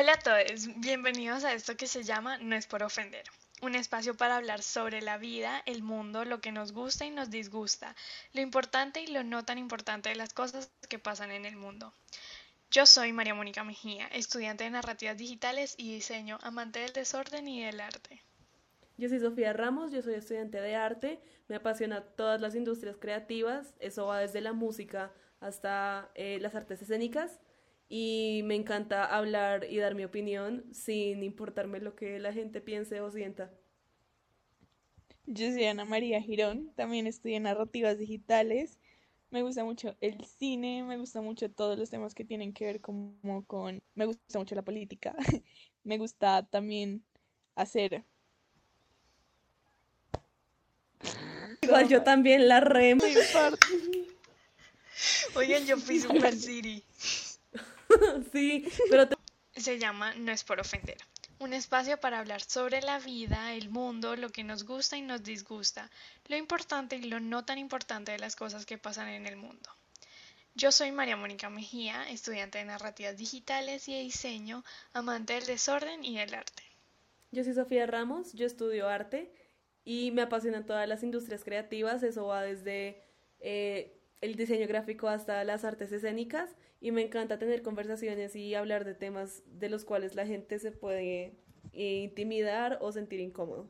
[0.00, 3.24] Hola a todos, bienvenidos a esto que se llama No es por ofender,
[3.62, 7.30] un espacio para hablar sobre la vida, el mundo, lo que nos gusta y nos
[7.30, 7.96] disgusta,
[8.32, 11.92] lo importante y lo no tan importante de las cosas que pasan en el mundo.
[12.70, 17.64] Yo soy María Mónica Mejía, estudiante de narrativas digitales y diseño, amante del desorden y
[17.64, 18.22] del arte.
[18.98, 23.74] Yo soy Sofía Ramos, yo soy estudiante de arte, me apasiona todas las industrias creativas,
[23.80, 27.40] eso va desde la música hasta eh, las artes escénicas
[27.88, 33.00] y me encanta hablar y dar mi opinión sin importarme lo que la gente piense
[33.00, 33.50] o sienta.
[35.26, 38.78] Yo soy Ana María Girón, también estudio narrativas digitales.
[39.30, 42.80] Me gusta mucho el cine, me gusta mucho todos los temas que tienen que ver
[42.80, 43.82] como con...
[43.94, 45.14] Me gusta mucho la política,
[45.84, 47.04] me gusta también
[47.54, 48.04] hacer...
[51.60, 53.04] Igual yo también la remo.
[55.34, 56.82] Oigan, yo fui Super City.
[58.32, 59.08] sí, pero
[59.52, 60.98] se llama No es por ofender.
[61.40, 65.22] Un espacio para hablar sobre la vida, el mundo, lo que nos gusta y nos
[65.22, 65.88] disgusta,
[66.26, 69.70] lo importante y lo no tan importante de las cosas que pasan en el mundo.
[70.54, 76.04] Yo soy María Mónica Mejía, estudiante de narrativas digitales y de diseño, amante del desorden
[76.04, 76.64] y del arte.
[77.30, 79.32] Yo soy Sofía Ramos, yo estudio arte
[79.84, 83.04] y me apasionan todas las industrias creativas, eso va desde
[83.38, 88.84] eh, el diseño gráfico hasta las artes escénicas y me encanta tener conversaciones y hablar
[88.84, 91.36] de temas de los cuales la gente se puede
[91.72, 93.68] eh, intimidar o sentir incómodo.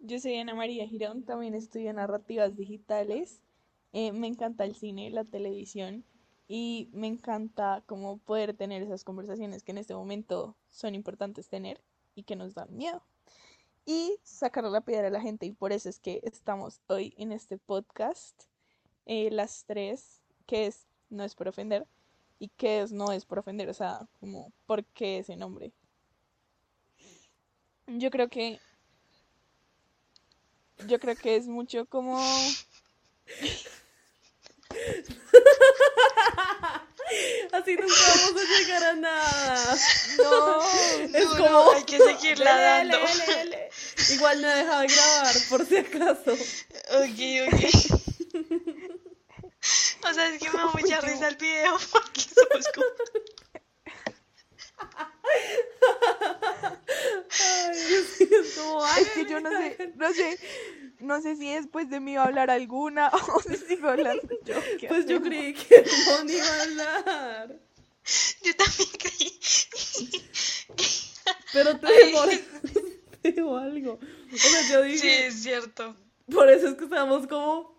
[0.00, 3.42] Yo soy Ana María Girón, también estudio narrativas digitales.
[3.92, 6.04] Eh, me encanta el cine, la televisión
[6.48, 11.82] y me encanta como poder tener esas conversaciones que en este momento son importantes tener
[12.14, 13.02] y que nos dan miedo.
[13.84, 17.32] Y sacar la piedra a la gente y por eso es que estamos hoy en
[17.32, 18.44] este podcast
[19.06, 21.86] eh, las tres, que es no es por ofender
[22.38, 25.72] y qué es no es por ofender, o sea, como por qué ese nombre.
[27.86, 28.60] Yo creo que
[30.86, 32.18] yo creo que es mucho como
[37.52, 39.76] Así nunca vamos a llegar a nada.
[40.18, 40.60] No,
[41.14, 42.98] es como hay que seguirla dando.
[44.10, 46.32] Igual no he dejado de grabar, por si acaso.
[46.32, 47.20] Ok,
[47.52, 47.95] ok.
[50.08, 52.86] O sea, es que me da mucha risa el video porque somos como...
[57.58, 60.38] Ay, Dios mío, ay, es que yo no sé, no sé,
[61.00, 64.54] no sé si después de mí va a hablar alguna o si sigo hablando yo.
[64.88, 65.84] Pues yo creí que
[66.24, 67.60] no iba a hablar.
[68.42, 69.40] Yo también creí.
[71.52, 73.98] Pero te digo algo.
[74.32, 74.98] O sea, yo dije.
[74.98, 75.96] Sí, es cierto.
[76.30, 77.75] Por eso es que estamos como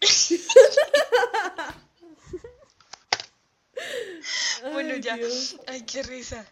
[4.72, 5.18] bueno, ya.
[5.66, 6.46] Ay, qué risa.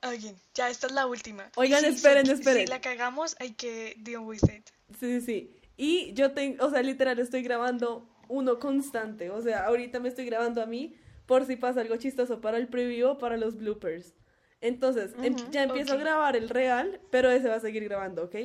[0.00, 1.50] Alguien, ya, esta es la última.
[1.56, 2.66] Oigan, esperen, esperen.
[2.66, 4.70] Si la cagamos, hay que deal with it.
[4.98, 5.56] Sí, sí, sí.
[5.76, 9.30] Y yo tengo, o sea, literal, estoy grabando uno constante.
[9.30, 10.94] O sea, ahorita me estoy grabando a mí
[11.26, 14.14] por si pasa algo chistoso para el preview o para los bloopers.
[14.60, 18.36] Entonces, em, ya empiezo a grabar el real, pero ese va a seguir grabando, ¿ok?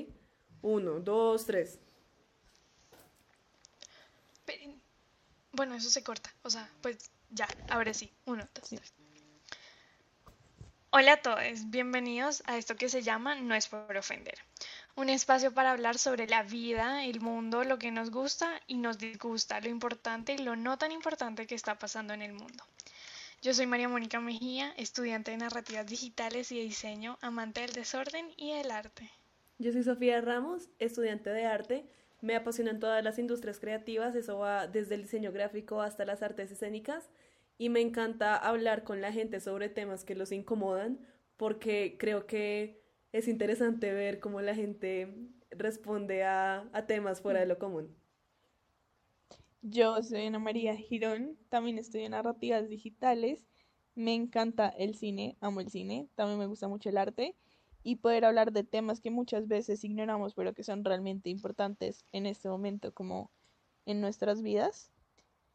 [0.61, 1.79] Uno, dos, tres.
[5.55, 6.33] Bueno, eso se corta.
[6.43, 8.11] O sea, pues ya, ahora sí.
[8.25, 8.93] Uno, dos, tres.
[10.89, 14.35] Hola a todos, bienvenidos a esto que se llama No es por ofender.
[14.95, 18.97] Un espacio para hablar sobre la vida, el mundo, lo que nos gusta y nos
[18.97, 22.63] disgusta, lo importante y lo no tan importante que está pasando en el mundo.
[23.41, 28.33] Yo soy María Mónica Mejía, estudiante de narrativas digitales y de diseño, amante del desorden
[28.37, 29.09] y del arte.
[29.57, 31.85] Yo soy Sofía Ramos, estudiante de arte
[32.25, 36.49] me apasionan todas las industrias creativas, eso va desde el diseño gráfico hasta las artes
[36.49, 37.07] escénicas
[37.59, 40.97] y me encanta hablar con la gente sobre temas que los incomodan
[41.37, 42.81] porque creo que
[43.11, 45.15] es interesante ver cómo la gente
[45.51, 47.95] responde a, a temas fuera de lo común.
[49.61, 53.45] Yo soy Ana María Girón, también estudio narrativas digitales,
[53.93, 57.35] me encanta el cine, amo el cine, también me gusta mucho el arte
[57.85, 62.25] y poder hablar de temas que muchas veces ignoramos, pero que son realmente importantes en
[62.25, 63.29] este momento, como
[63.85, 64.89] en nuestras vidas.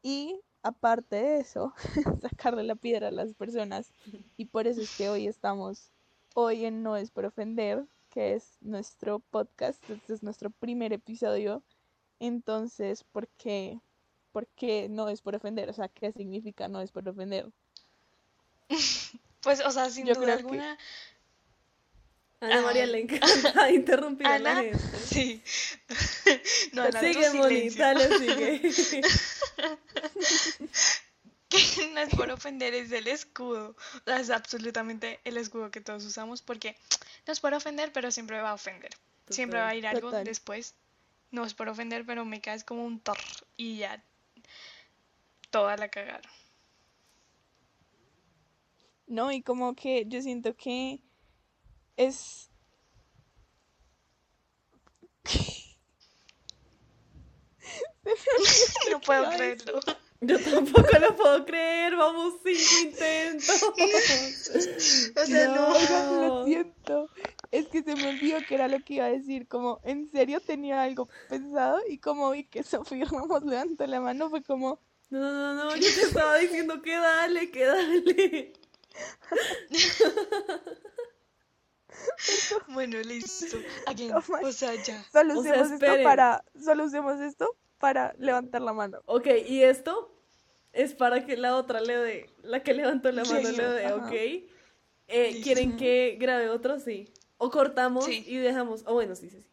[0.01, 1.73] Y aparte de eso,
[2.21, 3.91] sacarle la piedra a las personas.
[4.37, 5.91] Y por eso es que hoy estamos,
[6.33, 11.61] hoy en No es por ofender, que es nuestro podcast, este es nuestro primer episodio.
[12.21, 13.81] Entonces, ¿por qué,
[14.31, 15.69] ¿por qué no es por ofender?
[15.69, 17.51] O sea, ¿qué significa no es por ofender?
[19.41, 20.77] Pues, o sea, sin duda alguna,
[22.41, 24.79] Ana María le encanta interrumpir a la gente.
[25.05, 25.43] Sí.
[26.73, 28.61] No, Ana, sigue, Moni, dale, sigue.
[31.49, 33.75] que no es por ofender, es el escudo.
[33.95, 36.75] O sea, es absolutamente el escudo que todos usamos porque
[37.27, 38.91] no es por ofender, pero siempre va a ofender.
[39.29, 40.25] Siempre va a ir algo Total.
[40.25, 40.73] después.
[41.29, 43.17] No es por ofender, pero me caes como un tor
[43.55, 44.03] y ya
[45.51, 46.29] toda la cagaron.
[49.05, 50.99] No, y como que yo siento que
[51.97, 52.49] es...
[58.91, 59.79] No puedo creerlo.
[60.23, 63.63] Yo tampoco lo puedo creer, vamos cinco intentos.
[65.17, 65.69] O sea, no.
[65.69, 67.09] Oigan, lo siento.
[67.49, 69.47] Es que se me olvidó que era lo que iba a decir.
[69.47, 74.29] Como, en serio tenía algo pensado y como vi que Sofía Ramos levantó la mano,
[74.29, 74.79] fue como,
[75.09, 78.53] No, no, no, no, yo te estaba diciendo que dale, que dale.
[82.69, 83.57] Bueno, listo.
[83.87, 84.13] Again.
[84.13, 85.03] Oh O sea, ya.
[85.11, 89.01] solo O sea, usemos esto para, solo usemos esto para levantar la mano.
[89.05, 90.13] Ok, y esto
[90.73, 93.93] es para que la otra le dé, la que levantó la mano Sí, le dé,
[93.93, 94.11] ok.
[95.07, 96.79] Eh, ¿Quieren que grabe otro?
[96.79, 97.11] Sí.
[97.37, 98.23] O cortamos Sí.
[98.27, 98.83] y dejamos.
[98.85, 99.49] Oh, bueno, sí, sí, sí.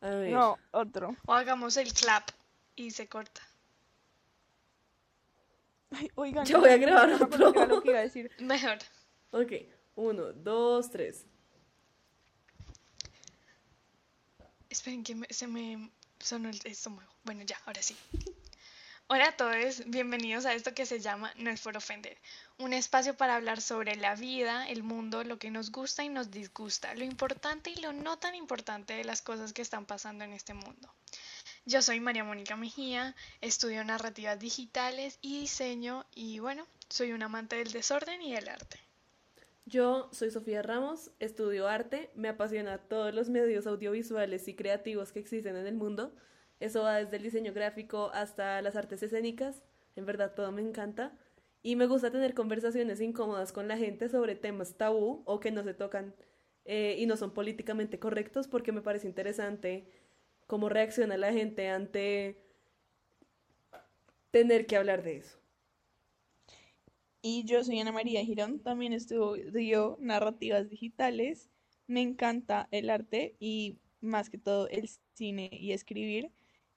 [0.00, 0.32] A ver.
[0.32, 1.14] No, otro.
[1.26, 2.30] O hagamos el clap
[2.76, 3.42] y se corta.
[5.90, 7.66] Ay, oigan, Ya voy a grabar otro.
[7.66, 8.30] lo que iba a decir.
[8.38, 8.78] Mejor.
[9.32, 9.52] Ok.
[9.96, 11.26] Uno, dos, tres.
[14.70, 17.12] Esperen que me- se me sonó el estómago.
[17.24, 17.94] Bueno, ya, ahora sí.
[19.08, 22.16] Hola a todos, bienvenidos a esto que se llama No es por ofender,
[22.58, 26.30] un espacio para hablar sobre la vida, el mundo, lo que nos gusta y nos
[26.30, 30.32] disgusta, lo importante y lo no tan importante de las cosas que están pasando en
[30.32, 30.94] este mundo.
[31.66, 37.56] Yo soy María Mónica Mejía, estudio narrativas digitales y diseño y bueno, soy un amante
[37.56, 38.80] del desorden y del arte.
[39.66, 45.20] Yo soy Sofía Ramos, estudio arte, me apasiona todos los medios audiovisuales y creativos que
[45.20, 46.12] existen en el mundo.
[46.58, 49.62] Eso va desde el diseño gráfico hasta las artes escénicas.
[49.96, 51.16] En verdad todo me encanta.
[51.62, 55.62] Y me gusta tener conversaciones incómodas con la gente sobre temas tabú o que no
[55.62, 56.14] se tocan
[56.64, 59.86] eh, y no son políticamente correctos porque me parece interesante
[60.46, 62.42] cómo reacciona la gente ante
[64.30, 65.39] tener que hablar de eso.
[67.22, 71.50] Y yo soy Ana María Girón, también estudio narrativas digitales.
[71.86, 76.30] Me encanta el arte y más que todo el cine y escribir.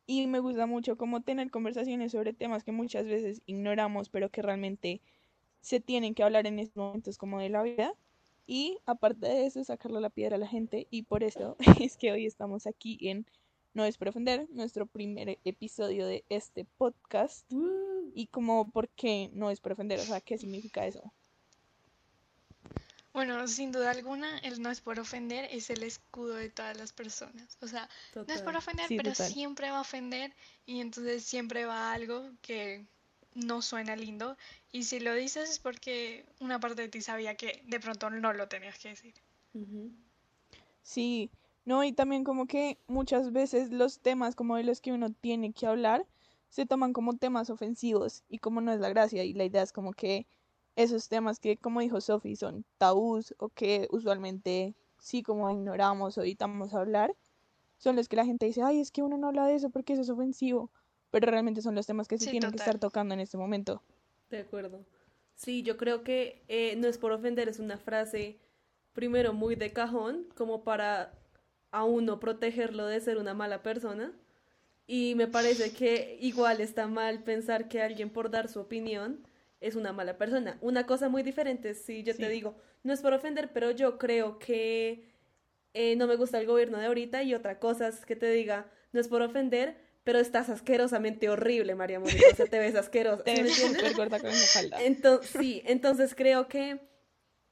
[0.05, 4.41] Y me gusta mucho como tener conversaciones sobre temas que muchas veces ignoramos, pero que
[4.41, 5.01] realmente
[5.61, 7.93] se tienen que hablar en estos momentos como de la vida.
[8.45, 10.87] Y aparte de eso, sacarle la piedra a la gente.
[10.89, 13.25] Y por eso es que hoy estamos aquí en
[13.73, 17.51] No es por ofender, nuestro primer episodio de este podcast.
[17.53, 17.92] Uh.
[18.13, 19.99] Y como, ¿por qué no es por ofender?
[19.99, 21.13] O sea, ¿qué significa eso?
[23.13, 26.91] Bueno, sin duda alguna, el no es por ofender es el escudo de todas las
[26.93, 27.57] personas.
[27.61, 27.87] O sea,
[28.27, 29.31] no es por ofender, Sí, pero total.
[29.31, 30.33] siempre va a ofender
[30.65, 32.85] y entonces siempre va algo que
[33.35, 34.37] no suena lindo.
[34.71, 38.33] Y si lo dices es porque una parte de ti sabía que de pronto no
[38.33, 39.13] lo tenías que decir.
[40.83, 41.31] Sí,
[41.65, 45.53] no, y también como que muchas veces los temas como de los que uno tiene
[45.53, 46.05] que hablar
[46.53, 49.73] se toman como temas ofensivos y como no es la gracia y la idea es
[49.73, 50.27] como que
[50.75, 56.21] esos temas que como dijo Sophie son tabús o que usualmente sí como ignoramos o
[56.21, 57.15] evitamos hablar
[57.79, 59.93] son los que la gente dice, ay, es que uno no habla de eso porque
[59.93, 60.69] eso es ofensivo,
[61.09, 63.81] pero realmente son los temas que se Sí, tienen que estar tocando en este momento.
[64.29, 64.85] De acuerdo.
[65.33, 68.37] Sí, yo creo que eh, no es por ofender, es una frase,
[68.93, 71.13] primero, muy de cajón, como para
[71.71, 74.13] a uno protegerlo de ser una mala persona.
[74.85, 79.25] Y me parece que igual está mal pensar que alguien por dar su opinión
[79.61, 80.57] es una mala persona.
[80.61, 83.97] Una cosa muy diferente es si yo te digo, no es por ofender, pero yo
[83.97, 85.05] creo que
[85.73, 88.69] eh, no me gusta el gobierno de ahorita y otra cosa es que te diga,
[88.91, 93.23] no es por ofender, pero estás asquerosamente horrible, María Mónica, o sea, te ves asquerosa.
[93.25, 93.81] Te ¿sí me ves entiendes?
[93.81, 94.83] súper gorda con esa falda.
[94.83, 96.79] Entonces, sí, entonces creo que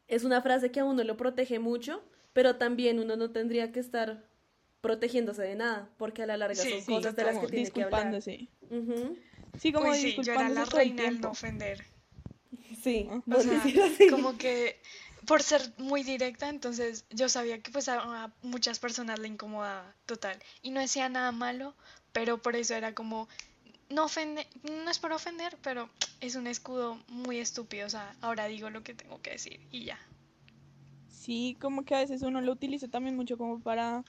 [0.07, 3.79] es una frase que a uno lo protege mucho, pero también uno no tendría que
[3.79, 4.25] estar
[4.81, 7.71] protegiéndose de nada, porque a la larga Sí, son sí, cosas de las que tiene
[7.71, 8.05] que hablar.
[8.05, 8.47] disculpándose.
[8.69, 9.17] Ujú,
[9.57, 11.27] Sí, como Uy, sí, yo era disculpándose la reina tiempo.
[11.27, 11.83] no ofender.
[12.81, 13.71] Sí, O sea,
[14.09, 14.79] como que
[15.25, 19.95] por ser muy directa, entonces yo sabía que pues a, a muchas personas le incomodaba
[20.05, 20.37] total.
[20.61, 21.75] Y no decía nada malo,
[22.11, 23.27] pero por eso era como,
[23.89, 25.89] no ofende, no es por ofender, pero
[26.21, 27.87] es un escudo muy estúpido.
[27.87, 29.99] O sea, ahora digo lo que tengo que decir y ya.
[31.07, 34.03] Sí, como que a veces uno lo utiliza también mucho como para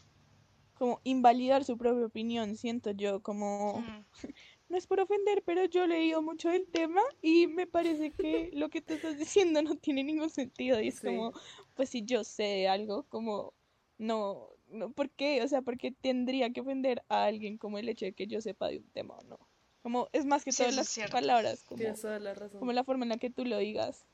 [0.75, 4.05] como invalidar su propia opinión, siento yo, como Mm.
[4.69, 8.51] no es por ofender, pero yo he leído mucho del tema y me parece que
[8.55, 11.07] lo que te estás diciendo no tiene ningún sentido y es Sí.
[11.07, 11.33] como,
[11.75, 13.53] pues si yo sé de algo, como
[13.99, 15.43] no, no, ¿por qué?
[15.43, 18.41] O sea, ¿por qué tendría que ofender a alguien como el hecho de que yo
[18.41, 19.39] sepa de un tema o no?
[19.83, 21.13] Como es más que Sí, todas las cierto.
[21.13, 22.59] palabras, como, la razón.
[22.61, 24.07] como la forma en la que tú lo digas.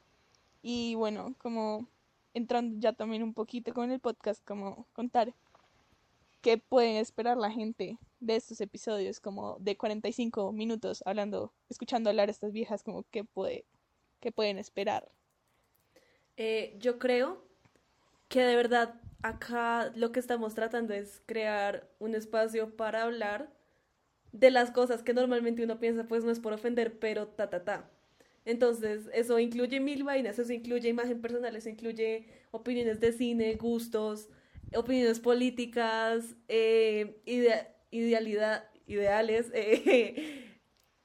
[0.62, 1.86] Y bueno, como
[2.34, 5.34] entrando ya también un poquito con el podcast, como contar
[6.40, 12.28] qué puede esperar la gente de estos episodios, como de 45 minutos hablando, escuchando hablar
[12.28, 13.64] a estas viejas, como qué puede,
[14.20, 15.10] qué pueden esperar.
[16.36, 17.42] Eh, yo creo
[18.28, 23.50] que de verdad acá lo que estamos tratando es crear un espacio para hablar
[24.32, 27.64] de las cosas que normalmente uno piensa, pues no es por ofender, pero ta, ta,
[27.64, 27.90] ta.
[28.44, 34.28] Entonces, eso incluye mil vainas, eso incluye imagen personal, eso incluye opiniones de cine, gustos,
[34.74, 40.60] opiniones políticas, eh, idea- idealidad, ideales, eh,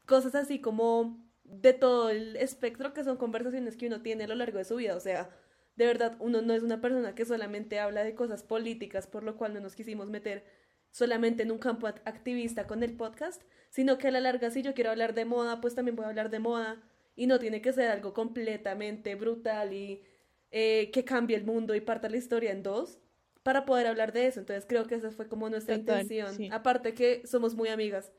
[0.05, 4.35] cosas así como de todo el espectro que son conversaciones que uno tiene a lo
[4.35, 4.95] largo de su vida.
[4.95, 5.29] O sea,
[5.75, 9.37] de verdad, uno no es una persona que solamente habla de cosas políticas, por lo
[9.37, 10.45] cual no nos quisimos meter
[10.91, 14.61] solamente en un campo act- activista con el podcast, sino que a la larga, si
[14.61, 16.81] yo quiero hablar de moda, pues también a hablar de moda
[17.15, 20.03] y no tiene que ser algo completamente brutal y
[20.51, 22.99] eh, que cambie el mundo y parta la historia en dos
[23.43, 24.39] para poder hablar de eso.
[24.39, 26.35] Entonces creo que esa fue como nuestra Total, intención.
[26.35, 26.49] sí.
[26.51, 28.11] Aparte que somos muy amigas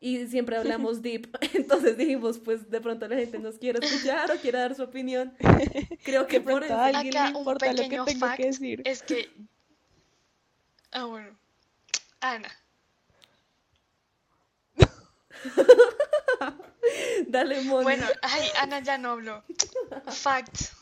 [0.00, 4.36] y siempre hablamos deep, entonces dijimos, pues de pronto la gente nos quiere escuchar o
[4.36, 5.34] quiere dar su opinión.
[6.04, 6.76] Creo que por eso.
[6.76, 8.82] alguien le importa lo que tengo fact que decir.
[8.84, 9.30] es que...
[10.92, 11.36] Ah, bueno.
[12.20, 12.48] Ana,
[17.28, 17.84] Dale, Moni.
[17.84, 19.42] Bueno, ay, Ana ya no habló.
[20.10, 20.72] Fact.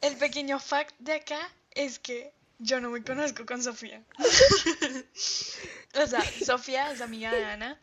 [0.00, 4.02] El pequeño fact de acá es que yo no me conozco con Sofía.
[5.94, 7.78] O sea, Sofía es amiga de Ana.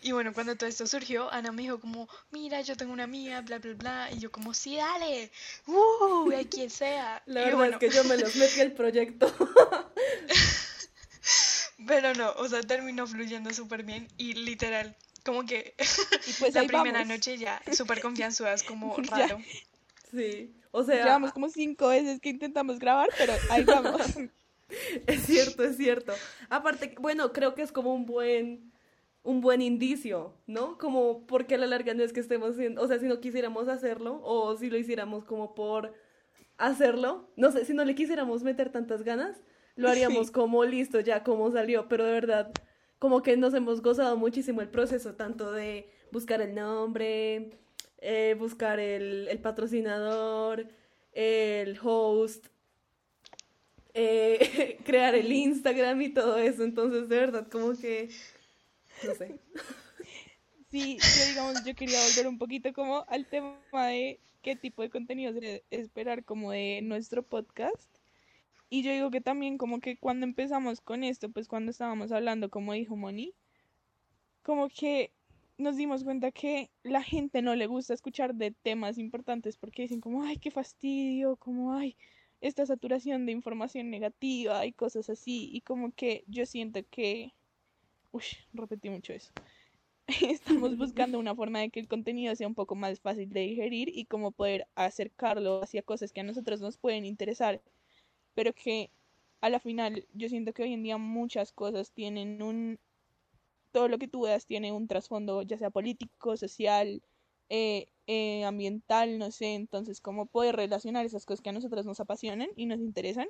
[0.00, 3.40] Y bueno, cuando todo esto surgió, Ana me dijo como, mira, yo tengo una amiga,
[3.40, 4.08] bla, bla, bla.
[4.12, 5.30] Y yo como, sí, dale.
[5.66, 7.22] Uh, a quien sea.
[7.26, 9.26] La y verdad bueno, es que yo me los metí al proyecto.
[11.86, 15.74] Pero no, o sea, terminó fluyendo súper bien y literal, como que
[16.26, 17.08] Y pues la primera vamos.
[17.08, 19.38] noche ya súper confianzudas, como Ya.
[20.10, 24.00] Sí, o sea, Llevamos como cinco veces que intentamos grabar, pero ahí vamos.
[25.06, 26.12] es cierto, es cierto.
[26.50, 28.72] Aparte, bueno, creo que es como un buen,
[29.22, 30.78] un buen indicio, ¿no?
[30.78, 33.68] Como porque a la larga no es que estemos haciendo, o sea, si no quisiéramos
[33.68, 35.94] hacerlo, o si lo hiciéramos como por
[36.56, 39.36] hacerlo, no sé, si no le quisiéramos meter tantas ganas,
[39.76, 40.32] lo haríamos Sí.
[40.32, 42.50] como listo, ya como salió, pero de verdad,
[42.98, 47.50] como que nos hemos gozado muchísimo el proceso, tanto de buscar el nombre,
[47.98, 50.66] eh, buscar el, el patrocinador,
[51.12, 52.46] el host,
[53.94, 56.62] eh, crear el Instagram y todo eso.
[56.62, 58.10] Entonces, de verdad, como que,
[59.04, 59.38] no sé.
[60.70, 64.90] Sí, yo digamos, yo quería volver un poquito como al tema de qué tipo de
[64.90, 65.32] contenido
[65.70, 67.88] esperar como de nuestro podcast.
[68.68, 72.50] Y yo digo que también como que cuando empezamos con esto, pues cuando estábamos hablando,
[72.50, 73.32] como dijo Moni,
[74.42, 75.10] como que
[75.58, 80.00] nos dimos cuenta que la gente no le gusta escuchar de temas importantes porque dicen
[80.00, 81.96] como, ay, qué fastidio, como, ay,
[82.40, 85.50] esta saturación de información negativa y cosas así.
[85.52, 87.34] Y como que yo siento que,
[88.12, 88.22] uy,
[88.54, 89.32] repetí mucho eso.
[90.22, 93.90] Estamos buscando una forma de que el contenido sea un poco más fácil de digerir
[93.92, 97.60] y como poder acercarlo hacia cosas que a nosotros nos pueden interesar,
[98.34, 98.90] pero que
[99.40, 102.78] a la final yo siento que hoy en día muchas cosas tienen un,
[103.72, 107.02] todo lo que tú veas tiene un trasfondo, ya sea político, social,
[107.48, 112.00] eh, eh, ambiental, no sé, entonces cómo poder relacionar esas cosas que a nosotros nos
[112.00, 113.28] apasionan y nos interesan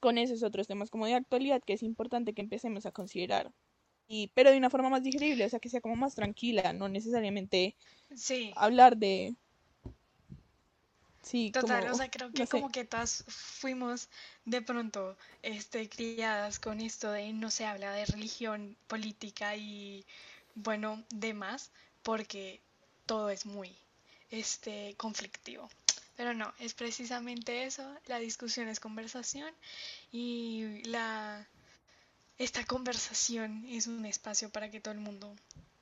[0.00, 3.52] con esos otros temas como de actualidad que es importante que empecemos a considerar.
[4.08, 6.88] Y pero de una forma más digerible, o sea, que sea como más tranquila, no
[6.88, 7.76] necesariamente
[8.14, 9.36] Sí, hablar de
[11.22, 12.50] sí, total, como o sea, creo que no sé.
[12.50, 14.08] como que todas fuimos
[14.44, 20.04] de pronto este, criadas con esto de no se habla de religión, política y
[20.54, 21.70] bueno, demás,
[22.02, 22.60] porque
[23.06, 23.74] todo es muy
[24.30, 25.68] este, conflictivo.
[26.16, 29.52] Pero no, es precisamente eso, la discusión es conversación
[30.10, 31.46] y la
[32.38, 35.34] esta conversación es un espacio para que todo el mundo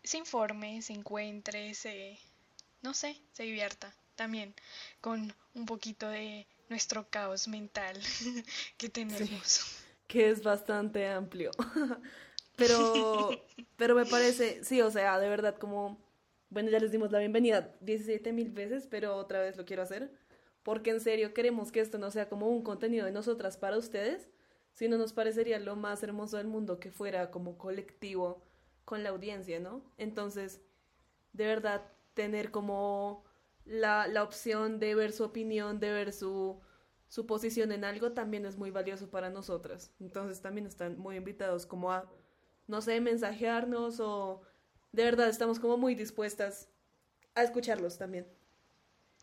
[0.04, 2.18] se informe, se encuentre, se
[2.82, 4.54] no sé, se divierta también
[5.00, 7.96] con un poquito de nuestro caos mental
[8.76, 9.82] que tenemos.
[10.06, 11.50] que es bastante amplio.
[12.56, 13.30] Pero,
[13.78, 15.96] pero me parece, sí, o sea, de verdad, como,
[16.50, 20.12] bueno, ya les dimos la bienvenida 17 mil veces, pero otra vez lo quiero hacer,
[20.62, 24.28] porque en serio queremos que esto no sea como un contenido de nosotras para ustedes,
[24.74, 28.42] sino nos parecería lo más hermoso del mundo que fuera como colectivo
[28.84, 29.82] con la audiencia, ¿no?
[29.96, 30.60] Entonces,
[31.32, 31.80] de verdad,
[32.12, 33.24] tener como
[33.64, 36.60] la, la opción de ver su opinión, de ver su,
[37.08, 39.92] su posición en algo también es muy valioso para nosotras.
[40.00, 42.10] Entonces también están muy invitados como a,
[42.66, 44.42] no sé, mensajearnos o
[44.92, 46.68] de verdad estamos como muy dispuestas
[47.34, 48.26] a escucharlos también.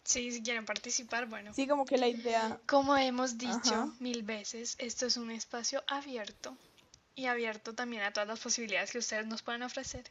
[0.04, 1.54] Sí, si quieren participar, bueno.
[1.54, 2.62] Sí, como que la idea...
[2.66, 6.56] Como hemos dicho mil veces, esto es un espacio abierto
[7.14, 10.06] y abierto también a todas las posibilidades que ustedes nos puedan ofrecer.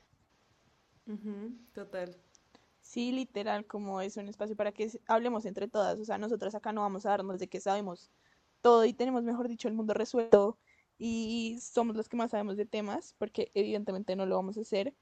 [1.72, 2.14] total.
[2.86, 5.98] Sí, literal, como es un espacio para que hablemos entre todas.
[5.98, 8.12] O sea, nosotras acá no vamos a darnos de que sabemos
[8.62, 10.56] todo y tenemos, mejor dicho, el mundo resuelto
[10.96, 14.94] y somos los que más sabemos de temas, porque evidentemente no lo vamos a hacer.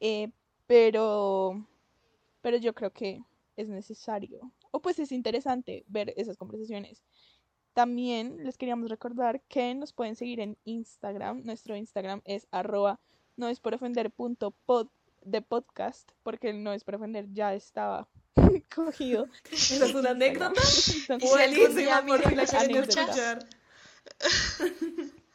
[0.00, 0.30] Eh,
[0.66, 1.66] pero,
[2.42, 3.24] pero yo creo que
[3.56, 7.02] es necesario o pues es interesante ver esas conversaciones.
[7.72, 11.42] También les queríamos recordar que nos pueden seguir en Instagram.
[11.44, 13.00] Nuestro Instagram es arroba
[13.36, 14.52] no es por ofender punto
[15.24, 18.08] de podcast, porque el no es por ofender ya estaba
[18.74, 19.26] cogido.
[19.50, 20.60] Esa es una anécdota
[21.20, 23.46] buenísima porque la quieren escuchar.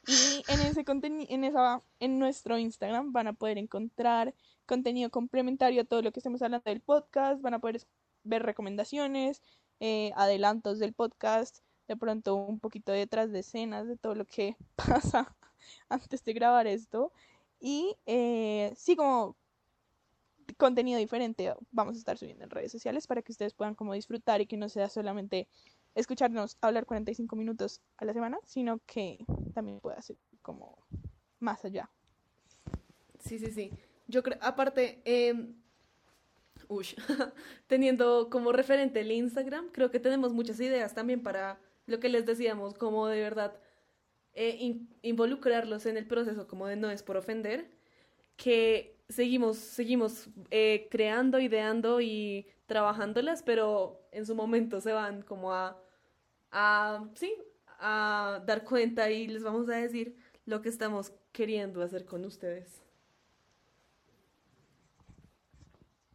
[0.08, 4.34] Y en ese contenido, en esa, en nuestro Instagram van a poder encontrar
[4.65, 7.81] contenido complementario a todo lo que estamos hablando del podcast, van a poder
[8.24, 9.41] ver recomendaciones,
[9.79, 14.55] eh, adelantos del podcast, de pronto un poquito detrás de escenas de todo lo que
[14.75, 15.36] pasa
[15.89, 17.12] antes de grabar esto.
[17.60, 19.36] Y eh, sí, como
[20.58, 24.41] contenido diferente vamos a estar subiendo en redes sociales para que ustedes puedan como disfrutar
[24.41, 25.48] y que no sea solamente
[25.96, 30.77] escucharnos hablar 45 minutos a la semana, sino que también pueda ser como
[31.39, 31.89] más allá.
[33.20, 33.72] Sí, sí, sí.
[34.08, 35.34] Yo creo, aparte, eh,
[37.68, 42.25] teniendo como referente el Instagram, creo que tenemos muchas ideas también para lo que les
[42.25, 43.60] decíamos, como de verdad
[44.34, 47.70] eh, involucrarlos en el proceso, como de no es por ofender,
[48.36, 55.54] que seguimos, seguimos eh, creando, ideando y trabajándolas, pero en su momento se van como
[55.54, 55.78] a,
[56.51, 57.34] a, sí,
[57.80, 62.84] a dar cuenta y les vamos a decir lo que estamos queriendo hacer con ustedes.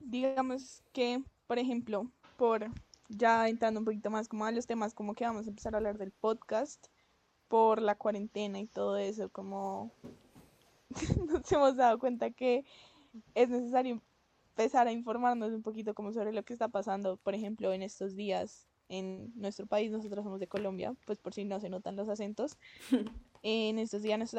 [0.05, 2.71] digamos que, por ejemplo, por
[3.09, 5.79] ya entrando un poquito más como a los temas, como que vamos a empezar a
[5.79, 6.87] hablar del podcast
[7.49, 9.93] por la cuarentena y todo eso, como
[11.27, 12.65] nos hemos dado cuenta que
[13.35, 14.01] es necesario
[14.51, 18.15] empezar a informarnos un poquito como sobre lo que está pasando, por ejemplo, en estos
[18.15, 22.09] días en nuestro país, nosotros somos de Colombia, pues por si no se notan los
[22.09, 22.59] acentos,
[23.43, 24.37] en estos días,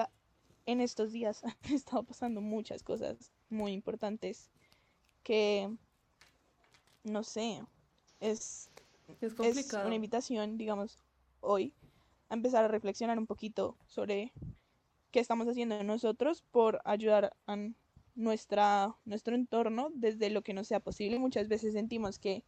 [0.65, 4.49] en estos días han estado pasando muchas cosas muy importantes
[5.23, 5.75] que,
[7.03, 7.61] no sé,
[8.19, 8.69] es,
[9.21, 9.87] es, complicado.
[9.87, 10.99] una invitación, digamos,
[11.41, 11.73] hoy,
[12.29, 14.31] a empezar a reflexionar un poquito sobre
[15.15, 17.55] qué estamos haciendo nosotros por ayudar a
[18.15, 21.19] nuestra, nuestro entorno desde lo que nos sea posible.
[21.19, 22.43] Muchas veces sentimos que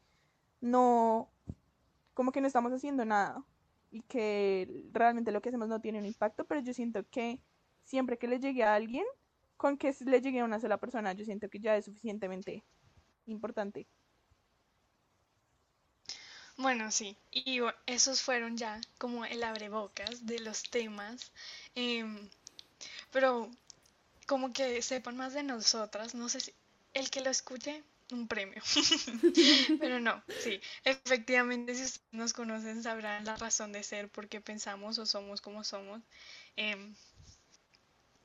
[0.60, 1.32] no,
[2.14, 3.42] como que no estamos haciendo nada
[3.90, 7.40] y que realmente lo que hacemos no tiene un impacto, pero yo siento que
[7.86, 9.06] siempre que le llegue a alguien,
[9.56, 12.66] con que le llegue a una sola persona, yo siento que ya es suficientemente
[13.28, 13.88] importante.
[16.58, 21.32] Bueno, sí, y esos fueron ya como el abrebocas de los temas,
[21.76, 22.30] em,
[23.12, 23.50] pero
[24.26, 26.54] como que sepan más de nosotras, no sé si
[26.94, 28.62] el que lo escuche, un premio,
[29.80, 34.40] pero no, sí, efectivamente si ustedes nos conocen sabrán la razón de ser, por qué
[34.42, 36.02] pensamos o somos como somos,
[36.56, 36.96] em,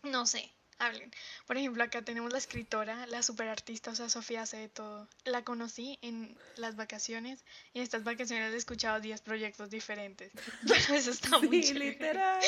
[0.02, 0.52] no sé,
[0.86, 1.10] hablen.
[1.46, 5.08] Por ejemplo, acá tenemos la escritora, la superartista, o sea, Sofía hace de todo.
[5.24, 10.32] La conocí en las vacaciones y en estas vacaciones he escuchado 10 proyectos diferentes.
[10.66, 12.40] Pero eso está muy sí, literal.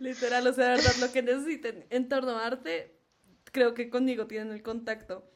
[0.00, 2.98] literal, o sea, de verdad, lo que necesiten en torno a arte,
[3.44, 5.28] creo que conmigo tienen el contacto.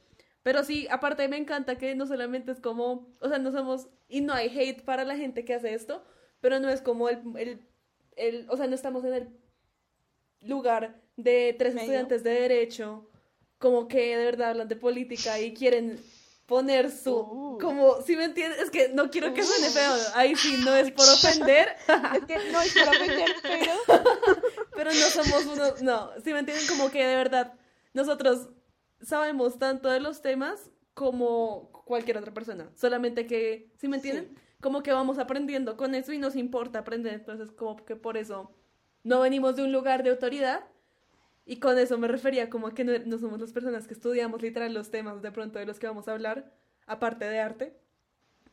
[0.43, 4.21] Pero sí, aparte me encanta que no solamente es como, o sea, no somos, y
[4.21, 6.05] no hay hate para la gente que hace esto,
[6.41, 7.67] pero no es como el, el,
[8.17, 9.46] el o sea, no estamos en el
[10.49, 13.09] lugar de tres estudiantes de derecho,
[13.59, 15.99] como que de verdad hablan de política y quieren
[16.47, 17.59] poner su uh.
[17.61, 20.93] como si me entiendes es que no quiero que suene feo ahí sí no es
[20.93, 21.75] por ofender
[22.15, 23.73] es que no es por ofender pero
[24.77, 27.55] pero no somos unos no si me entienden como que de verdad
[27.95, 28.49] nosotros
[29.03, 34.85] sabemos tanto de los temas como cualquier otra persona solamente que si me entienden como
[34.85, 38.53] que vamos aprendiendo con eso y nos importa aprender entonces como que por eso
[39.07, 40.67] no venimos de un lugar de autoridad
[41.45, 44.75] y con eso me refería como a que no, somos las personas que estudiamos literal
[44.75, 46.53] los temas de pronto de los que vamos a hablar,
[46.87, 47.77] aparte de arte,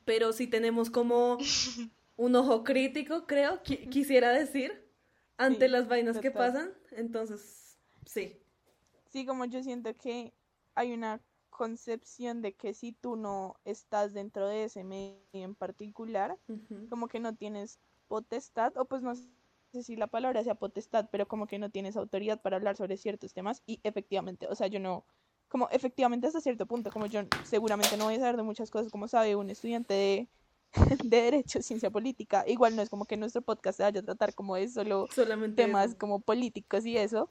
[0.06, 1.40] pero sí tenemos como
[2.18, 4.88] un ojo crítico, creo, quisiera decir,
[5.38, 6.72] ante las vainas que pasan.
[6.92, 8.40] Entonces, sí.
[9.10, 10.34] Sí, como yo siento que
[10.76, 16.38] hay una concepción de que si tú no estás dentro de ese medio en particular,
[16.92, 19.16] como que no tienes potestad, o pues no
[19.74, 22.98] sé si la palabra sea potestad, pero como que no tienes autoridad para hablar sobre
[22.98, 25.06] ciertos temas y efectivamente, o sea, yo no,
[25.50, 28.92] como efectivamente hasta cierto punto, como yo seguramente no voy a saber de muchas cosas
[28.92, 30.30] como sabe un estudiante de,
[31.04, 34.34] de Derecho, Ciencia Política, igual no es como que nuestro podcast se vaya a tratar
[34.36, 35.98] como de solo Solamente temas eso.
[36.00, 37.30] como políticos y eso,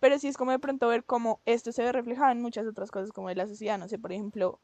[0.00, 2.90] pero sí es como de pronto ver cómo esto se ve reflejado en muchas otras
[2.90, 4.60] cosas como de la sociedad, no sé, por ejemplo,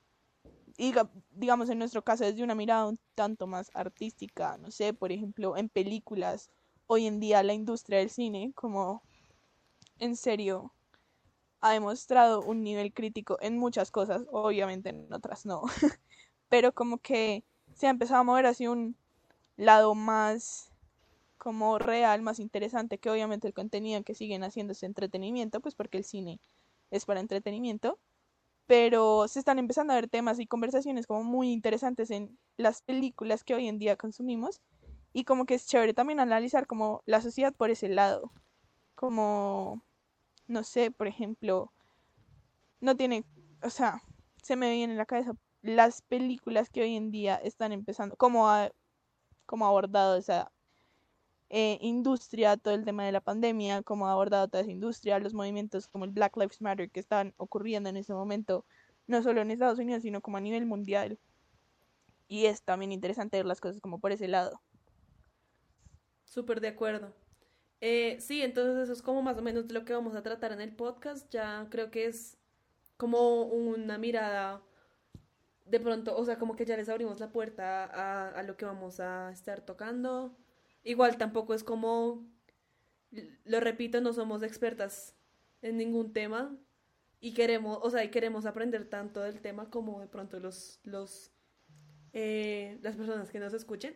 [0.78, 5.12] diga- digamos en nuestro caso desde una mirada un tanto más artística, no sé, por
[5.12, 6.50] ejemplo, en películas,
[6.86, 9.02] hoy en día la industria del cine, como
[9.98, 10.72] en serio
[11.60, 15.62] ha demostrado un nivel crítico en muchas cosas, obviamente en otras no,
[16.48, 18.96] pero como que se ha empezado a mover hacia un
[19.56, 20.72] lado más
[21.38, 25.98] como real, más interesante, que obviamente el contenido que siguen haciendo es entretenimiento, pues porque
[25.98, 26.40] el cine
[26.90, 27.98] es para entretenimiento,
[28.66, 33.44] pero se están empezando a ver temas y conversaciones como muy interesantes en las películas
[33.44, 34.60] que hoy en día consumimos
[35.12, 38.32] y como que es chévere también analizar como la sociedad por ese lado,
[38.94, 39.82] como,
[40.46, 41.72] no sé, por ejemplo,
[42.80, 43.24] no tiene,
[43.62, 44.02] o sea,
[44.42, 48.48] se me viene en la cabeza las películas que hoy en día están empezando, como
[48.48, 48.72] ha,
[49.46, 50.50] como abordado esa
[51.50, 55.34] eh, industria, todo el tema de la pandemia, cómo ha abordado toda esa industria, los
[55.34, 58.64] movimientos como el Black Lives Matter que están ocurriendo en ese momento,
[59.06, 61.18] no solo en Estados Unidos, sino como a nivel mundial.
[62.26, 64.62] Y es también interesante ver las cosas como por ese lado.
[66.32, 67.12] Súper de acuerdo.
[67.82, 70.62] Eh, sí, entonces eso es como más o menos lo que vamos a tratar en
[70.62, 71.30] el podcast.
[71.30, 72.38] Ya creo que es
[72.96, 74.62] como una mirada
[75.66, 78.64] de pronto, o sea, como que ya les abrimos la puerta a, a lo que
[78.64, 80.34] vamos a estar tocando.
[80.84, 82.26] Igual tampoco es como,
[83.44, 85.14] lo repito, no somos expertas
[85.60, 86.56] en ningún tema
[87.20, 91.30] y queremos, o sea, y queremos aprender tanto del tema como de pronto los, los,
[92.14, 93.94] eh, las personas que nos escuchen.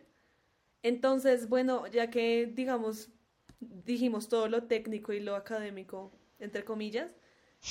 [0.83, 3.09] Entonces, bueno, ya que digamos,
[3.59, 7.15] dijimos todo lo técnico y lo académico, entre comillas,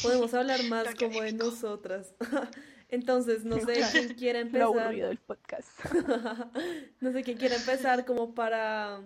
[0.02, 2.14] podemos hablar más Lo como de nosotras.
[2.88, 4.68] Entonces, no sé quién quiere Lo empezar.
[4.68, 5.68] aburrido del podcast.
[7.00, 9.02] No sé quién quiere empezar como para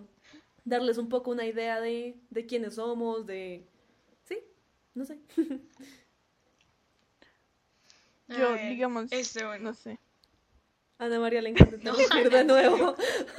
[0.65, 3.65] darles un poco una idea de, de quiénes somos, de...
[4.23, 4.37] Sí,
[4.93, 5.19] no sé.
[8.27, 9.65] Yo, ver, digamos, este, bueno.
[9.65, 9.99] no sé.
[11.01, 12.95] Ana María le encanta No, interrumpir de Ana, nuevo.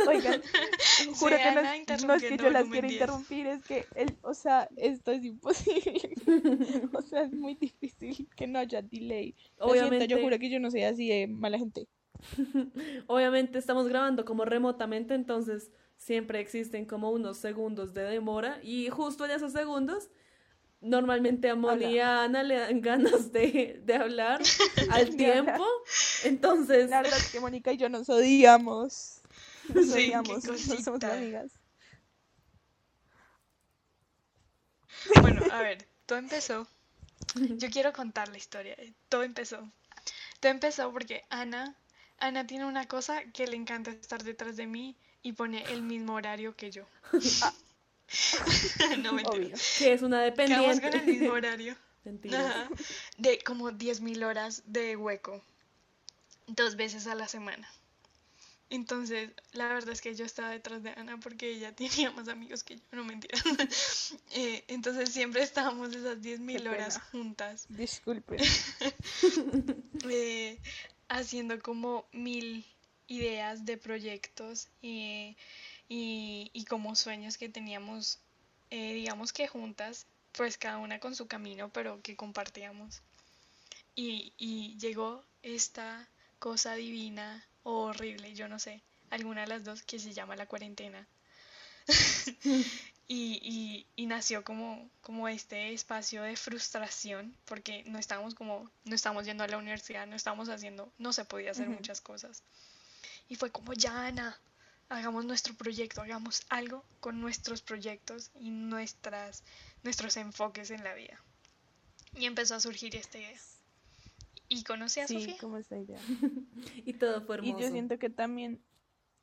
[0.09, 0.43] Oigan,
[1.15, 1.63] juro que no,
[2.09, 2.93] no es que yo las 10.
[2.93, 6.11] interrumpir, es que, el, o sea, esto es imposible.
[6.93, 9.37] o sea, es muy difícil que no haya delay.
[9.59, 11.87] Lo siento, Obviamente, yo juro que yo no soy así de mala gente.
[13.07, 19.25] obviamente estamos grabando como remotamente, entonces siempre existen como unos segundos de demora y justo
[19.25, 20.11] en esos segundos
[20.83, 24.43] normalmente a Moni y a Ana le dan ganas de, de hablar
[24.91, 25.65] al tiempo.
[26.25, 29.21] Entonces, La verdad es que Mónica y yo nos odiamos.
[29.69, 31.53] Nos Sí, qué odiamos, no somos amigas.
[35.21, 36.67] Bueno, a ver, todo empezó.
[37.35, 38.77] Yo quiero contar la historia.
[39.09, 39.71] Todo empezó.
[40.41, 41.77] Todo empezó porque Ana,
[42.19, 46.15] Ana tiene una cosa que le encanta estar detrás de mí y pone el mismo
[46.15, 46.87] horario que yo.
[48.99, 49.13] no.
[49.17, 49.57] Obvio.
[49.79, 51.77] que es una Quedamos con el mismo dependiente.
[51.77, 51.77] horario.
[52.33, 52.69] Ajá.
[53.19, 55.43] De como 10.000 horas de hueco.
[56.47, 57.69] Dos veces a la semana.
[58.71, 62.65] Entonces, la verdad es que yo estaba detrás de Ana porque ella tenía más amigos
[62.65, 63.39] que yo, no mentira.
[64.35, 68.41] Eh, entonces siempre estábamos esas 10.000 Qué horas juntas, Disculpen.
[70.09, 70.59] eh,
[71.09, 72.65] haciendo como mil
[73.09, 75.37] ideas de proyectos eh,
[75.95, 78.19] y, y como sueños que teníamos,
[78.71, 83.03] eh, digamos que juntas, pues cada una con su camino, pero que compartíamos.
[83.95, 89.83] Y, y llegó esta cosa divina o horrible, yo no sé, alguna de las dos
[89.83, 91.07] que se llama la cuarentena.
[93.07, 98.95] y, y, y nació como, como este espacio de frustración, porque no estábamos como, no
[98.95, 101.77] estábamos yendo a la universidad, no estábamos haciendo, no se podía hacer Ujú.
[101.77, 102.43] muchas cosas.
[103.29, 104.41] Y fue como, ya Ana,
[104.93, 109.43] hagamos nuestro proyecto, hagamos algo con nuestros proyectos y nuestras,
[109.83, 111.21] nuestros enfoques en la vida.
[112.15, 113.41] Y empezó a surgir esta idea.
[114.49, 115.37] Y conocí a Sí, Sofía.
[115.41, 115.99] como esta idea.
[116.87, 117.59] Y todo fue Y hermoso.
[117.61, 118.61] yo siento que también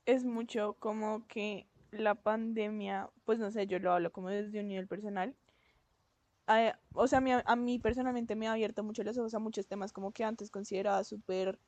[0.06, 4.68] es mucho como que la pandemia, pues no sé, yo lo hablo como desde un
[4.68, 5.36] nivel personal.
[6.48, 9.40] a- o sea, a mí, a mí personalmente me ha abierto mucho los ojos a
[9.40, 11.60] muchos temas como que antes consideraba súper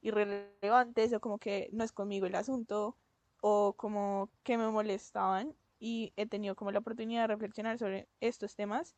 [0.00, 2.96] irrelevantes o como que no es conmigo el asunto
[3.42, 8.54] o como que me molestaban y he tenido como la oportunidad de reflexionar sobre estos
[8.54, 8.94] temas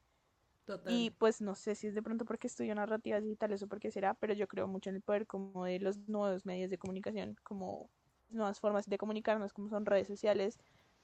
[0.67, 0.93] Total.
[0.93, 4.13] y pues no sé si es de pronto porque estudio narrativas digitales o porque será,
[4.13, 7.89] pero yo creo mucho en el poder como de los nuevos medios de comunicación, como
[8.29, 10.59] nuevas formas de comunicarnos, como son redes sociales,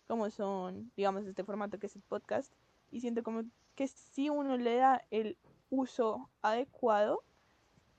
[0.06, 2.52] como son, digamos, este formato que es el podcast.
[2.90, 5.38] Y siento como que si uno le da el
[5.70, 7.22] uso adecuado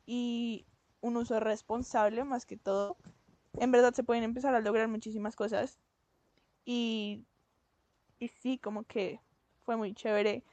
[0.05, 0.67] y
[0.99, 2.97] un uso responsable más que todo,
[3.59, 5.79] en verdad se pueden empezar a lograr muchísimas cosas.
[6.65, 7.25] Y,
[8.19, 9.21] y sí, como que
[9.65, 10.43] fue muy chévere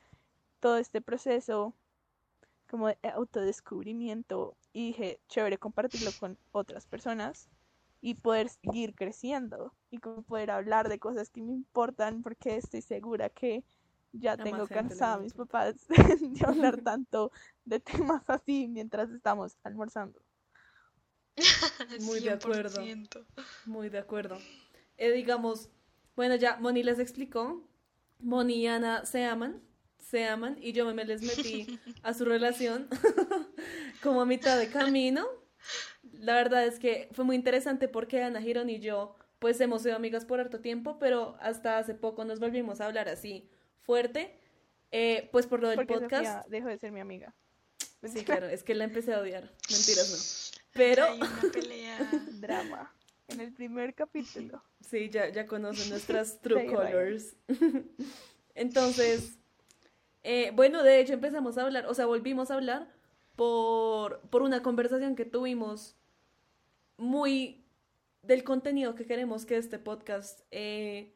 [0.61, 1.75] todo este proceso
[2.69, 7.49] como de autodescubrimiento y dije, chévere compartirlo con otras personas
[8.01, 12.83] y poder seguir creciendo y como poder hablar de cosas que me importan porque estoy
[12.83, 13.65] segura que
[14.13, 17.33] ya tengo cansada a mis papás de hablar tanto
[17.65, 20.21] de temas así mientras estamos almorzando.
[22.01, 22.85] Muy de acuerdo.
[23.67, 24.39] Muy de acuerdo.
[24.97, 25.71] Eh, digamos,
[26.17, 27.65] bueno, ya Moni les explicó.
[28.21, 29.63] Moni y Ana se aman,
[29.99, 32.89] se aman y yo me les metí a su relación
[34.03, 35.27] como a mitad de camino.
[36.13, 39.95] La verdad es que fue muy interesante porque Ana Girón y yo pues hemos sido
[39.95, 43.49] amigas por harto tiempo, pero hasta hace poco nos volvimos a hablar así
[43.83, 44.37] fuerte,
[44.91, 46.49] eh, pues por lo del podcast.
[46.49, 47.35] dejó de ser mi amiga.
[48.03, 49.53] Sí, claro, es que la empecé a odiar.
[49.71, 50.48] Mentiras, no.
[50.79, 51.05] Pero.
[51.05, 51.99] Hay una pelea.
[52.41, 52.95] Drama.
[53.27, 54.63] En el primer capítulo.
[54.81, 57.37] Sí, ya, ya conocen nuestras true colors.
[58.55, 59.39] Entonces,
[60.23, 62.89] eh, bueno, de hecho empezamos a hablar, o sea, volvimos a hablar
[63.37, 65.97] por, por una conversación que tuvimos
[66.97, 67.65] muy
[68.23, 71.15] del contenido que queremos que este podcast eh,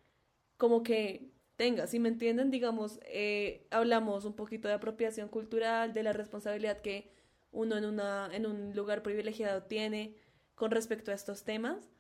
[0.57, 6.03] como que tenga, si me entienden, digamos, eh, hablamos un poquito de apropiación cultural, de
[6.03, 7.11] la responsabilidad que
[7.53, 10.17] uno en, una, en un lugar privilegiado tiene
[10.55, 11.91] con respecto a estos temas.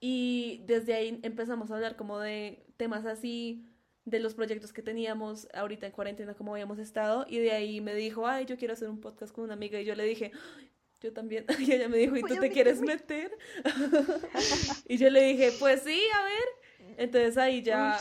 [0.00, 3.66] Y desde ahí empezamos a hablar como de temas así,
[4.04, 7.26] de los proyectos que teníamos ahorita en cuarentena, como habíamos estado.
[7.28, 9.80] Y de ahí me dijo, ay, yo quiero hacer un podcast con una amiga.
[9.80, 10.32] Y yo le dije,
[11.00, 11.46] yo también.
[11.58, 13.36] Y ella me dijo, ¿y tú te quieres meter?
[14.88, 16.96] y yo le dije, pues sí, a ver.
[16.98, 17.98] Entonces ahí ya...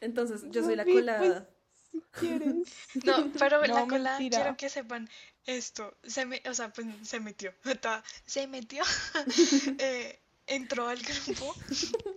[0.00, 1.48] Entonces, yo soy la pues, colada.
[1.90, 2.68] Si quieres.
[3.04, 5.08] No, pero la colada, quiero que sepan
[5.46, 5.96] esto.
[6.02, 7.52] Se me, o sea, pues se metió.
[8.26, 8.82] Se metió.
[9.78, 11.54] eh, entró al grupo.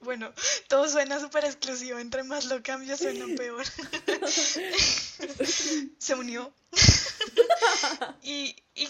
[0.01, 0.33] Bueno,
[0.67, 1.99] todo suena súper exclusivo.
[1.99, 3.65] Entre más lo cambio, suena peor.
[5.97, 6.53] se unió.
[8.23, 8.89] y, y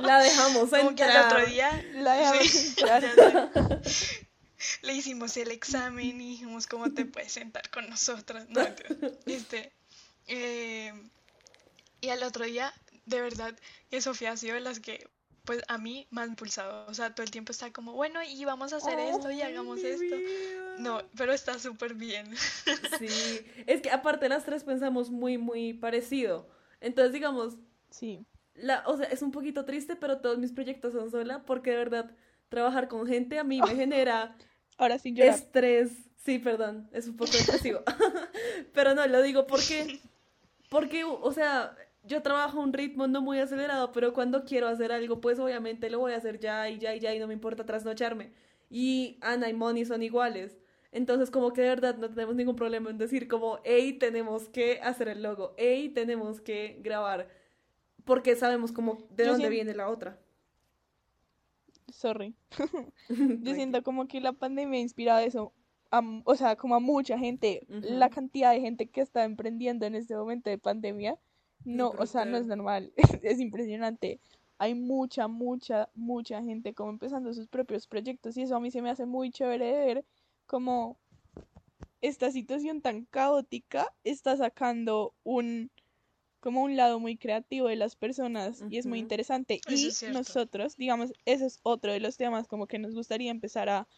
[0.00, 0.94] la dejamos como entrar.
[0.94, 3.82] que al otro día la dejamos entrar
[4.82, 8.46] le hicimos el examen y dijimos cómo te puedes sentar con nosotras.
[8.48, 8.66] No,
[9.26, 9.72] este,
[10.28, 10.92] eh,
[12.00, 12.72] y al otro día,
[13.06, 13.54] de verdad,
[13.90, 15.08] que Sofía ha sido de las que,
[15.44, 16.86] pues a mí me ha impulsado.
[16.88, 19.80] O sea, todo el tiempo está como, bueno, y vamos a hacer esto y hagamos
[19.80, 20.16] esto.
[20.78, 22.34] No, pero está súper bien.
[22.98, 23.08] Sí,
[23.66, 26.48] es que aparte las tres pensamos muy, muy parecido.
[26.80, 27.56] Entonces, digamos,
[27.90, 28.24] sí.
[28.54, 31.76] La, o sea, es un poquito triste, pero todos mis proyectos son sola porque de
[31.76, 32.10] verdad
[32.48, 34.36] trabajar con gente a mí me genera
[34.78, 35.90] Ahora sí estrés.
[36.24, 37.82] Sí, perdón, es un poco excesivo.
[38.74, 40.00] pero no, lo digo porque,
[40.68, 44.92] porque, o sea, yo trabajo a un ritmo no muy acelerado, pero cuando quiero hacer
[44.92, 47.34] algo, pues obviamente lo voy a hacer ya y ya y ya y no me
[47.34, 48.32] importa trasnocharme.
[48.70, 50.58] Y Ana y Moni son iguales.
[50.92, 54.80] Entonces, como que de verdad no tenemos ningún problema en decir como, hey, tenemos que
[54.82, 57.28] hacer el logo, hey, tenemos que grabar,
[58.04, 60.18] porque sabemos como de dónde viene la otra
[61.92, 62.34] sorry.
[63.08, 65.52] Yo siento como que la pandemia ha inspirado eso,
[65.90, 70.16] o sea, como a mucha gente, la cantidad de gente que está emprendiendo en este
[70.16, 71.18] momento de pandemia,
[71.64, 74.20] no, o sea, no es normal, es impresionante.
[74.58, 78.82] Hay mucha, mucha, mucha gente como empezando sus propios proyectos y eso a mí se
[78.82, 80.04] me hace muy chévere de ver
[80.46, 80.98] como
[82.00, 85.70] esta situación tan caótica está sacando un
[86.40, 89.60] como un lado muy creativo de las personas y es muy interesante.
[89.68, 93.88] y nosotros, digamos, ese es otro de los temas como que nos gustaría empezar a,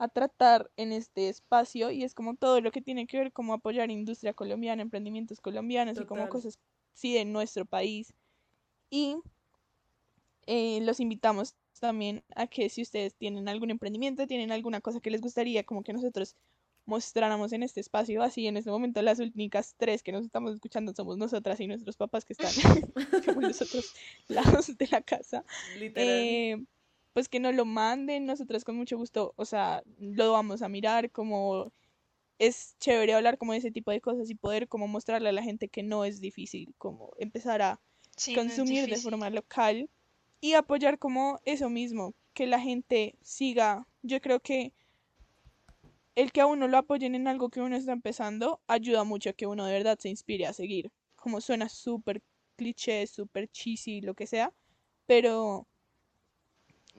[0.00, 3.52] a tratar en este espacio y es como todo lo que tiene que ver como
[3.52, 6.58] apoyar industria colombiana, emprendimientos colombianos y como cosas,
[6.94, 8.14] sí, de nuestro país.
[8.88, 9.18] Y
[10.46, 15.10] eh, los invitamos también a que si ustedes tienen algún emprendimiento, tienen alguna cosa que
[15.10, 16.34] les gustaría como que nosotros
[16.86, 20.94] mostráramos en este espacio así en este momento las únicas tres que nos estamos escuchando
[20.94, 22.50] somos nosotras y nuestros papás que están
[23.36, 23.94] en los otros
[24.28, 25.44] lados de la casa.
[25.78, 26.56] Eh,
[27.12, 31.10] pues que nos lo manden nosotras con mucho gusto o sea lo vamos a mirar
[31.10, 31.72] como
[32.38, 35.42] es chévere hablar como de ese tipo de cosas y poder como mostrarle a la
[35.42, 37.80] gente que no es difícil como empezar a
[38.34, 39.90] consumir de forma local
[40.40, 44.72] y apoyar como eso mismo que la gente siga yo creo que
[46.14, 49.32] el que a uno lo apoyen en algo que uno está empezando ayuda mucho a
[49.32, 50.90] que uno de verdad se inspire a seguir.
[51.16, 52.22] Como suena súper
[52.56, 54.52] cliché, súper cheesy, lo que sea,
[55.06, 55.66] pero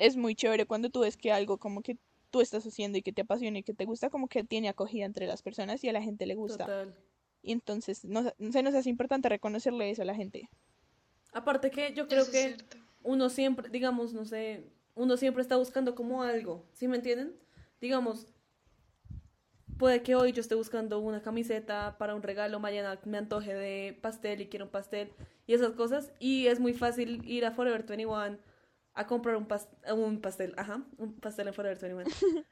[0.01, 1.95] es muy chévere cuando tú ves que algo como que
[2.31, 5.05] tú estás haciendo y que te apasiona y que te gusta, como que tiene acogida
[5.05, 6.65] entre las personas y a la gente le gusta.
[6.65, 6.95] Total.
[7.43, 10.49] Y entonces no, se nos hace importante reconocerle eso a la gente.
[11.33, 12.57] Aparte que yo creo Eso que
[13.03, 14.63] uno siempre, digamos, no sé,
[14.95, 17.35] uno siempre está buscando como algo, ¿sí me entienden?
[17.79, 18.25] Digamos,
[19.77, 23.97] puede que hoy yo esté buscando una camiseta para un regalo, mañana me antoje de
[24.01, 25.11] pastel y quiero un pastel
[25.45, 28.50] y esas cosas, y es muy fácil ir a Forever 21
[28.93, 32.03] a comprar un, pas- un pastel, ajá, un pastel en Forever 21,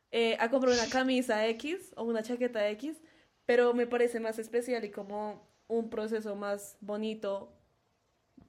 [0.12, 2.97] eh, a comprar una camisa X o una chaqueta X,
[3.45, 7.54] pero me parece más especial y como un proceso más bonito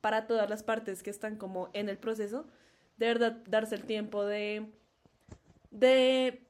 [0.00, 2.46] para todas las partes que están como en el proceso,
[2.96, 4.66] de verdad darse el tiempo de,
[5.70, 6.46] de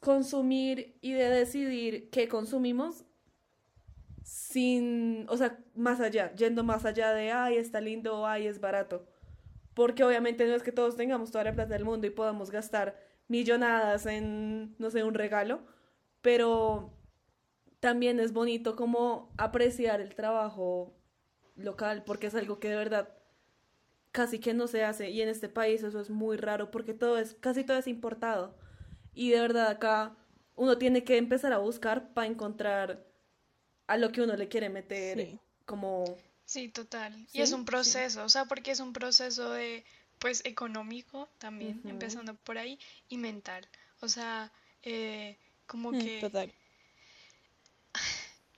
[0.00, 3.04] consumir y de decidir qué consumimos
[4.22, 9.06] sin, o sea, más allá, yendo más allá de, ay, está lindo ay, es barato.
[9.80, 13.00] Porque obviamente no es que todos tengamos toda la plata del mundo y podamos gastar
[13.28, 15.62] millonadas en, no sé, un regalo,
[16.20, 16.92] pero
[17.80, 20.92] también es bonito como apreciar el trabajo
[21.56, 23.08] local, porque es algo que de verdad
[24.12, 27.16] casi que no se hace y en este país eso es muy raro porque todo
[27.16, 28.58] es casi todo es importado
[29.14, 30.14] y de verdad acá
[30.56, 33.06] uno tiene que empezar a buscar para encontrar
[33.86, 35.38] a lo que uno le quiere meter Sí.
[35.64, 36.04] como
[36.52, 37.12] Sí, total.
[37.32, 37.64] Y es un sí.
[37.64, 39.84] proceso, o sea, porque es un proceso de,
[40.18, 43.68] pues, económico también, empezando por ahí, y mental.
[44.00, 46.52] O sea, eh, como Mm, que Total.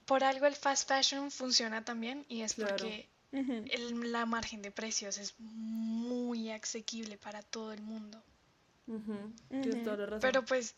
[0.07, 2.77] por algo el fast fashion funciona también y es Claro.
[2.77, 8.23] porque el- la margen de precios es muy asequible para todo el mundo.
[9.85, 10.21] toda la razón.
[10.21, 10.75] Pero pues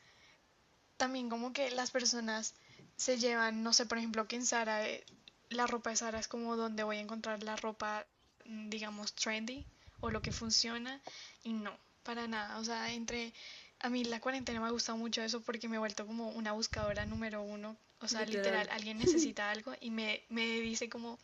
[0.97, 2.55] también como que las personas
[2.97, 5.05] se llevan, no sé, por ejemplo, que en Zara, eh,
[5.55, 8.07] la ropa de Zara es como donde voy a encontrar la ropa,
[8.45, 9.65] mm, digamos, trendy
[10.01, 11.01] o lo que funciona
[11.43, 12.59] y no, para nada.
[12.59, 13.33] O sea, entre...
[13.81, 16.53] A mí la cuarentena me ha gustado mucho eso porque me he vuelto como una
[16.53, 17.77] buscadora número uno.
[18.01, 18.45] O sea, Literal.
[18.45, 21.19] literal, alguien necesita algo y me, me dice como,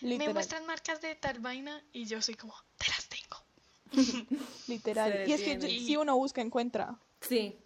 [0.00, 3.46] me muestran marcas de tal vaina y yo soy como, te las tengo.
[4.66, 5.28] Literal.
[5.28, 6.98] Y es que si uno busca, encuentra.
[7.20, 7.56] sí,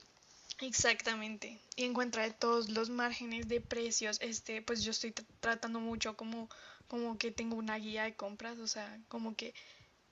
[0.60, 1.58] Exactamente.
[1.76, 4.18] Y encuentra de todos los márgenes de precios.
[4.20, 6.48] Este, pues yo estoy tr- tratando mucho como,
[6.86, 9.54] como que tengo una guía de compras, o sea, como que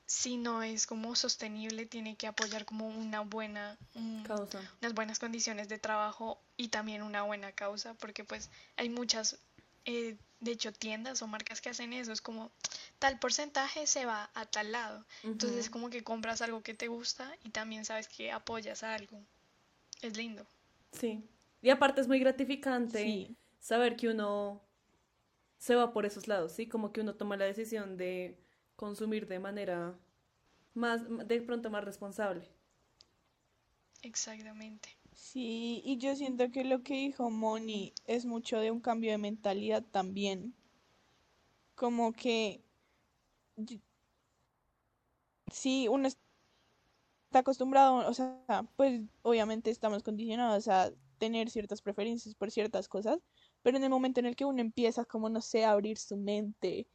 [0.06, 4.60] si no es como sostenible, tiene que apoyar como una buena, un- causa.
[4.82, 9.38] unas buenas condiciones de trabajo y también una buena causa, porque pues hay muchas,
[9.86, 12.12] eh, de hecho, tiendas o marcas que hacen eso.
[12.12, 12.52] Es como
[12.98, 15.06] tal porcentaje se va a tal lado.
[15.32, 15.72] Entonces Ujú.
[15.72, 19.22] como que compras algo que te gusta y también sabes que apoyas a algo.
[20.02, 20.46] Es lindo.
[20.92, 21.28] Sí.
[21.62, 23.36] Y aparte es muy gratificante Sí.
[23.58, 24.62] saber que uno
[25.58, 26.68] se va por esos lados, ¿sí?
[26.68, 28.38] Como que uno toma la decisión de
[28.76, 29.98] consumir de manera
[30.74, 32.48] más, de pronto más responsable.
[34.02, 34.88] Exactamente.
[35.12, 39.18] Sí, y yo siento que lo que dijo Moni es mucho de un cambio de
[39.18, 40.54] mentalidad también.
[41.74, 42.62] Como que
[45.52, 46.08] sí, uno
[47.28, 48.40] está acostumbrado, o sea,
[48.76, 53.18] pues obviamente estamos condicionados a tener ciertas preferencias por ciertas cosas,
[53.62, 56.16] pero en el momento en el que uno empieza como, no sé, a abrir su
[56.16, 56.86] mente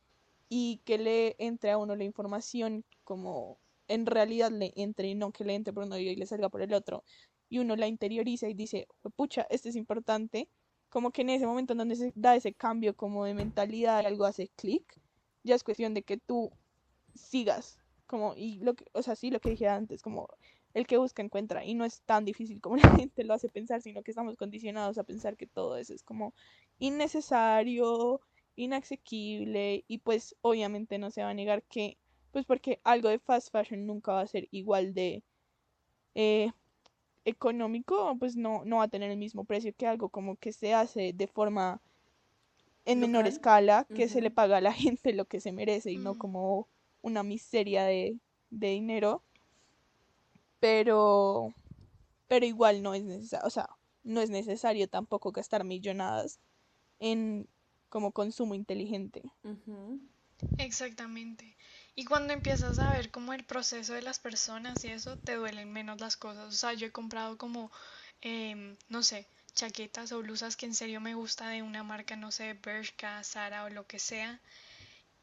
[0.49, 5.31] y que le entre a uno la información como en realidad le entre y no
[5.31, 7.03] que le entre por uno y le salga por el otro
[7.49, 10.49] y uno la interioriza y dice, pucha, esto es importante,
[10.89, 14.25] como que en ese momento en donde se da ese cambio como de mentalidad algo
[14.25, 14.99] hace clic,
[15.43, 16.51] ya es cuestión de que tú
[17.13, 17.77] sigas,
[18.13, 20.27] como, y lo que, o sea, sí, lo que dije antes, como
[20.75, 23.81] el que busca encuentra, y no es tan difícil como la gente lo hace pensar,
[23.81, 26.35] sino que estamos condicionados a pensar que todo eso es como
[26.79, 28.21] innecesario,
[28.55, 31.97] inasequible, y pues obviamente no se va a negar que,
[32.31, 35.23] pues porque algo de fast fashion nunca va a ser igual de
[36.15, 36.51] eh,
[37.25, 40.73] económico, pues no, no va a tener el mismo precio que algo como que se
[40.75, 41.81] hace de forma
[42.85, 45.97] en menor escala, que se le paga a la gente lo que se merece y
[45.97, 46.17] no Mm.
[46.17, 46.67] como
[47.03, 48.19] una miseria de,
[48.51, 49.23] de dinero.
[50.59, 51.53] Pero,
[52.27, 53.69] pero igual no es necesario, o sea,
[54.03, 56.39] no es necesario tampoco gastar millonadas
[56.99, 57.49] en
[57.89, 59.23] como consumo inteligente.
[59.43, 60.01] Ujú.
[60.57, 61.55] Exactamente.
[61.95, 65.71] Y cuando empiezas a ver como el proceso de las personas y eso, te duelen
[65.71, 66.47] menos las cosas.
[66.53, 67.71] O sea, yo he comprado como,
[68.21, 72.31] em, no sé, chaquetas o blusas que en serio me gusta de una marca, no
[72.31, 74.41] sé, Bershka, Zara o lo que sea.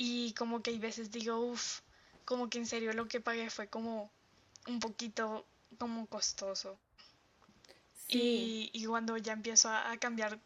[0.00, 1.80] Y como que hay veces digo, uff,
[2.24, 4.10] como que en serio lo que pagué fue como
[4.68, 5.46] un poquito
[5.78, 6.78] como costoso.
[7.92, 10.38] Sí, Y, y cuando ya empiezo a, a cambiar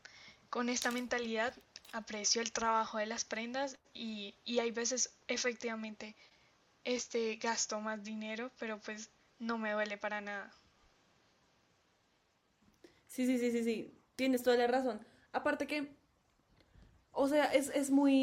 [0.50, 1.54] con esta mentalidad,
[1.92, 6.16] aprecio el trabajo de las prendas y, y hay veces efectivamente
[6.84, 10.52] este gasto más dinero, pero pues no me duele para nada.
[13.06, 13.94] Sí, sí, sí, sí, sí.
[14.16, 15.00] Tienes toda la razón.
[15.32, 15.96] Aparte que,
[17.12, 18.12] o sea, es, es muy